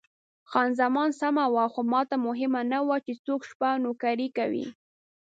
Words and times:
خان 0.49 0.69
زمان 0.81 1.09
سمه 1.19 1.45
وه، 1.53 1.65
خو 1.73 1.81
ماته 1.91 2.15
مهمه 2.27 2.61
نه 2.71 2.79
وه 2.87 2.97
چې 3.05 3.13
څوک 3.25 3.41
شپه 3.49 3.69
نوکري 3.85 4.27
کوي. 4.37 4.65